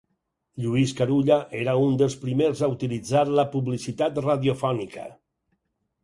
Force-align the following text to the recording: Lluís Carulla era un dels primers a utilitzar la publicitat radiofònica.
Lluís 0.63 0.91
Carulla 0.99 1.35
era 1.59 1.75
un 1.89 1.99
dels 2.01 2.15
primers 2.23 2.63
a 2.67 2.69
utilitzar 2.75 3.23
la 3.41 3.45
publicitat 3.51 4.17
radiofònica. 4.29 5.05